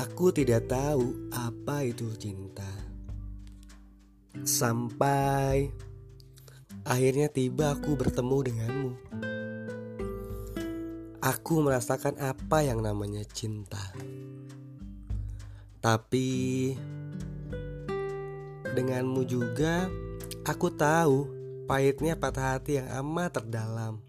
Aku 0.00 0.32
tidak 0.32 0.64
tahu 0.64 1.28
apa 1.28 1.84
itu 1.84 2.08
cinta. 2.16 2.64
Sampai 4.48 5.68
akhirnya 6.88 7.28
tiba 7.28 7.76
aku 7.76 8.00
bertemu 8.00 8.36
denganmu. 8.48 8.92
Aku 11.20 11.60
merasakan 11.60 12.16
apa 12.16 12.64
yang 12.64 12.80
namanya 12.80 13.20
cinta. 13.28 13.92
Tapi 15.84 16.28
denganmu 18.72 19.20
juga 19.28 19.92
aku 20.48 20.72
tahu 20.72 21.28
pahitnya 21.68 22.16
patah 22.16 22.56
hati 22.56 22.80
yang 22.80 22.88
amat 23.04 23.36
terdalam. 23.36 24.00